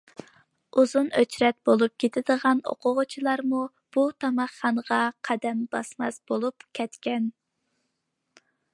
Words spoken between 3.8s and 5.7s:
بۇ تاماقخانىغا قەدەم